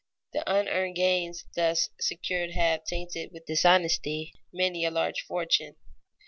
The 0.33 0.43
unearned 0.51 0.95
gains 0.95 1.45
thus 1.55 1.89
secured 1.99 2.53
have 2.53 2.85
tainted 2.85 3.29
with 3.31 3.45
dishonesty 3.45 4.33
many 4.51 4.83
a 4.83 4.89
large 4.89 5.21
fortune. 5.21 5.75